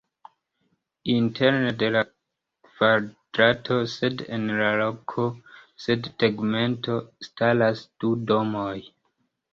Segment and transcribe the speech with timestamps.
[1.15, 2.01] Interne de la
[2.69, 5.27] kvadrato, sed en la loko
[5.85, 6.97] sen tegmento,
[7.29, 8.77] staras du domoj.